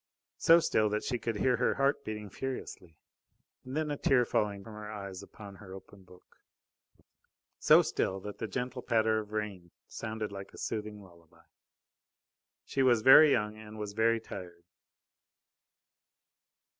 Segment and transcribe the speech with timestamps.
[0.39, 2.97] So still that she could hear her heart beating furiously,
[3.63, 6.37] and then a tear falling from her eyes upon her open book.
[7.59, 11.43] So still that the gentle patter of the rain sounded like a soothing lullaby.
[12.65, 14.63] She was very young, and was very tired.